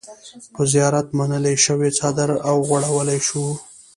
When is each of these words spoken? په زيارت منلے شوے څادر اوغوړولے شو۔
په 0.53 0.61
زيارت 0.73 1.07
منلے 1.17 1.53
شوے 1.65 1.89
څادر 1.97 2.29
اوغوړولے 2.49 3.19
شو۔ 3.27 3.43